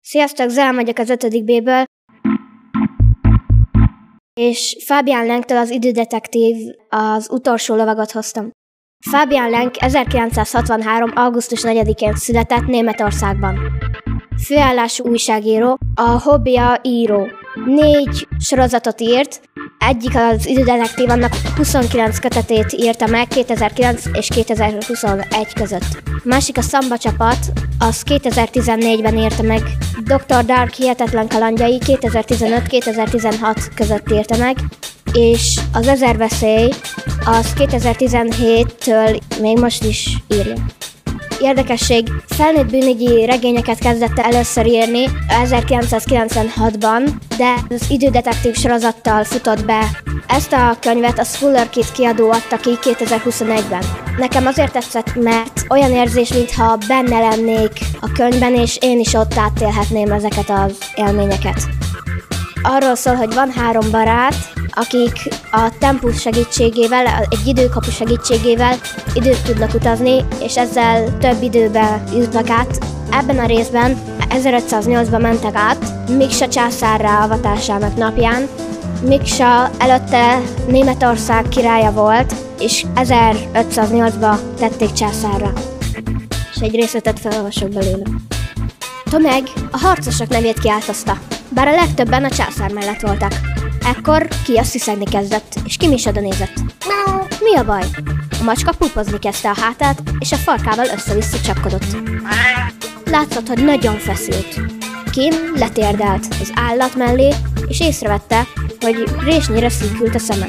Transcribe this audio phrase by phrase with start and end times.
[0.00, 1.44] Sziasztok, Zál vagyok az 5.
[1.44, 1.84] B-ből,
[4.40, 6.56] és Fabian Lenktől az idődetektív
[6.88, 8.50] az utolsó lovagot hoztam.
[9.10, 11.12] Fabian Lenk 1963.
[11.14, 13.58] augusztus 4-én született Németországban.
[14.44, 17.26] Főállású újságíró, a hobbija író.
[17.64, 19.40] Négy sorozatot írt,
[19.86, 26.02] egyik az idődetektív, annak 29 kötetét írta meg 2009 és 2021 között.
[26.24, 27.38] Másik a Szamba csapat,
[27.78, 29.62] az 2014-ben írta meg.
[30.04, 30.44] Dr.
[30.44, 34.56] Dark hihetetlen kalandjai 2015-2016 között írta meg,
[35.12, 36.68] és az Ezer veszély
[37.24, 40.54] az 2017-től még most is írja.
[41.40, 49.80] Érdekesség, felnőtt bűnügyi regényeket kezdett először írni 1996-ban, de az idődetektív sorozattal futott be.
[50.26, 53.82] Ezt a könyvet a Fuller Kid kiadó adta ki 2021-ben.
[54.18, 59.36] Nekem azért tetszett, mert olyan érzés, mintha benne lennék a könyvben, és én is ott
[59.36, 61.62] átélhetném ezeket az élményeket.
[62.62, 68.76] Arról szól, hogy van három barát, akik a tempus segítségével, egy időkapu segítségével
[69.14, 72.78] időt tudnak utazni, és ezzel több időbe jutnak át.
[73.10, 78.48] Ebben a részben 1508-ban mentek át, Miksa császárra avatásának napján.
[79.06, 85.52] Miksa előtte Németország királya volt, és 1508-ba tették császárra.
[86.54, 88.04] És egy részletet felolvasok belőle.
[89.10, 91.18] Tomeg a harcosok nevét kiáltozta,
[91.48, 93.55] bár a legtöbben a császár mellett voltak.
[93.86, 96.54] Ekkor ki a sziszegni kezdett, és Kim is oda nézett.
[97.40, 97.82] Mi a baj?
[98.40, 101.96] A macska pupozni kezdte a hátát, és a farkával össze-vissza csapkodott.
[103.04, 104.60] Látszott, hogy nagyon feszült.
[105.10, 107.34] Kim letérdelt az állat mellé,
[107.66, 108.46] és észrevette,
[108.80, 110.46] hogy résnyire szűkült a szeme.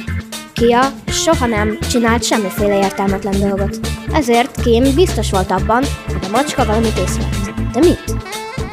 [0.54, 3.80] Kia soha nem csinált semmiféle értelmetlen dolgot.
[4.14, 7.72] Ezért Kim biztos volt abban, hogy a macska valamit észrevett.
[7.74, 8.16] De mit?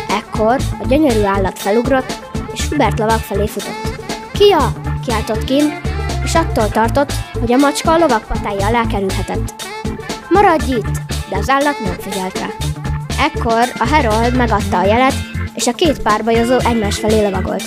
[0.08, 2.18] Ekkor a gyönyörű állat felugrott,
[2.52, 3.83] és Hubert lovag felé futott.
[4.38, 4.72] Kia!
[5.06, 5.64] kiáltott Kim,
[6.24, 9.54] és attól tartott, hogy a macska a lovak patája alá kerülhetett.
[10.28, 11.00] Maradj itt!
[11.30, 12.46] De az állat nem figyelt rá.
[13.18, 15.14] Ekkor a herold megadta a jelet,
[15.54, 17.62] és a két párbajozó egymás felé lovagolt.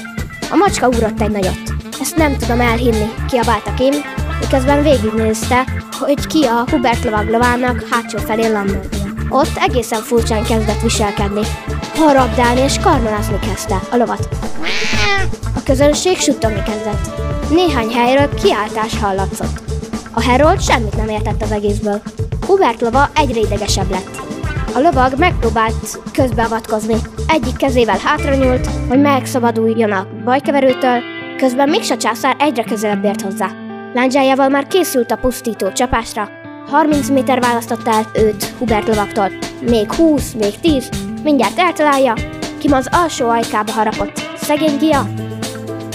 [0.51, 1.61] A macska ugrott egy nagyot.
[2.01, 3.93] Ezt nem tudom elhinni, kiabálta Kim,
[4.39, 5.65] miközben végignézte,
[5.99, 8.83] hogy ki a Hubert lovag lovának hátsó felé landol.
[9.29, 11.41] Ott egészen furcsán kezdett viselkedni.
[11.95, 14.29] Harabdálni és karmolászni kezdte a lovat.
[15.67, 17.09] Közönség suttogni kezdett.
[17.49, 19.61] Néhány helyről kiáltás hallatszott.
[20.13, 22.01] A herold semmit nem értett az egészből.
[22.45, 24.21] Hubert lova egyre idegesebb lett.
[24.73, 26.95] A lovag megpróbált közbeavatkozni.
[27.27, 30.99] Egyik kezével hátranyúlt, hogy megszabaduljon a bajkeverőtől,
[31.37, 33.51] közben mégse császár egyre közelebb ért hozzá.
[33.93, 36.29] Lándzsájával már készült a pusztító csapásra.
[36.69, 39.31] 30 méter választotta el őt Hubert lovaktól.
[39.69, 40.89] Még 20, még 10,
[41.23, 42.13] mindjárt eltalálja.
[42.57, 44.21] Kim az alsó ajkába harapott.
[44.35, 45.26] Szegény Gia!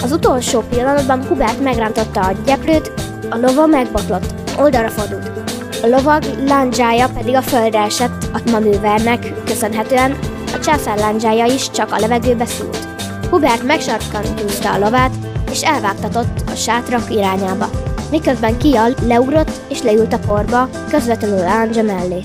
[0.03, 2.93] Az utolsó pillanatban Hubert megrántotta a gyeplőt,
[3.31, 5.31] a lova megbotlott, oldalra fordult.
[5.83, 10.19] A lovag lándzsája pedig a földre esett a manővernek köszönhetően,
[10.55, 12.87] a császár lándzsája is csak a levegőbe szúrt.
[13.31, 15.15] Hubert megsarkantúzta a lovát,
[15.51, 17.71] és elvágtatott a sátrak irányába,
[18.11, 22.21] miközben Kia leugrott és leült a porba, közvetlenül Lándzsa mellé.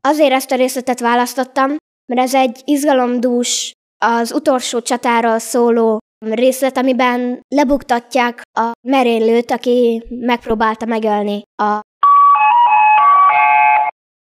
[0.00, 7.40] Azért ezt a részletet választottam, mert ez egy izgalomdús, az utolsó csatáról szóló részlet, amiben
[7.48, 11.80] lebuktatják a merénylőt, aki megpróbálta megölni a...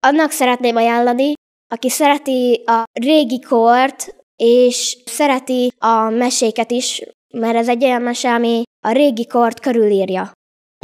[0.08, 1.34] Annak szeretném ajánlani,
[1.74, 7.02] aki szereti a régi kort, és szereti a meséket is,
[7.34, 10.32] mert ez egy olyan mese, ami a régi kort körülírja,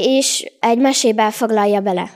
[0.02, 2.14] és egy mesébe foglalja bele.